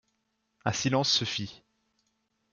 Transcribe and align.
Un 0.65 0.71
silence 0.73 1.11
se 1.13 1.25
fit. 1.25 1.61